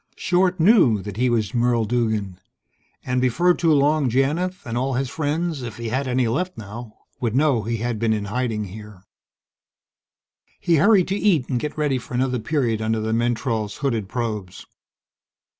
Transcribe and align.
Short 0.15 0.59
knew 0.59 0.99
that 1.03 1.17
he 1.17 1.29
was 1.29 1.53
Merle 1.53 1.85
Duggan, 1.85 2.39
and 3.05 3.21
before 3.21 3.53
too 3.53 3.71
long 3.71 4.09
Janith, 4.09 4.65
and 4.65 4.75
all 4.75 4.95
his 4.95 5.11
friends 5.11 5.61
if 5.61 5.77
he 5.77 5.89
had 5.89 6.07
any 6.07 6.27
left 6.27 6.57
now 6.57 6.97
would 7.19 7.35
know 7.35 7.61
he 7.61 7.77
had 7.77 7.99
been 7.99 8.11
in 8.11 8.25
hiding 8.25 8.63
here. 8.63 9.03
He 10.59 10.77
hurried 10.77 11.07
to 11.09 11.15
eat 11.15 11.47
and 11.49 11.59
get 11.59 11.77
ready 11.77 11.99
for 11.99 12.15
another 12.15 12.39
period 12.39 12.81
under 12.81 12.99
the 12.99 13.13
mentrol's 13.13 13.75
hooded 13.85 14.09
probes. 14.09 14.65